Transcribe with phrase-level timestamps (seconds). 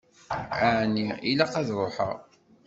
[0.75, 2.17] Ɛni ilaq ad ṛuḥeɣ?